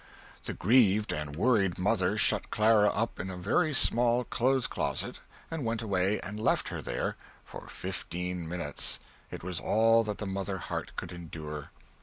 The 0.45 0.55
grieved 0.55 1.11
and 1.11 1.35
worried 1.35 1.77
mother 1.77 2.17
shut 2.17 2.49
Clara 2.49 2.87
up 2.89 3.19
in 3.19 3.29
a 3.29 3.37
very 3.37 3.71
small 3.71 4.23
clothes 4.23 4.65
closet 4.65 5.19
and 5.51 5.63
went 5.63 5.83
away 5.83 6.19
and 6.21 6.39
left 6.39 6.69
her 6.69 6.81
there 6.81 7.17
for 7.45 7.67
fifteen 7.67 8.49
minutes 8.49 8.97
it 9.29 9.43
was 9.43 9.59
all 9.59 10.03
that 10.05 10.17
the 10.17 10.25
mother 10.25 10.57
heart 10.57 10.93
could 10.95 11.11
endure. 11.11 11.69